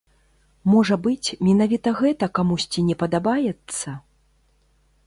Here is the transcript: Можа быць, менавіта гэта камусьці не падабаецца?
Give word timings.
Можа 0.71 0.95
быць, 1.07 1.35
менавіта 1.49 1.93
гэта 2.01 2.31
камусьці 2.39 2.79
не 2.89 2.95
падабаецца? 3.05 3.89